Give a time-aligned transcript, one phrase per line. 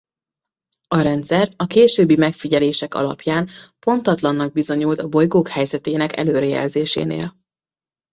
[0.87, 7.35] A rendszer a későbbi megfigyelések alapján pontatlannak bizonyult a bolygók helyzetének előrejelzésénél.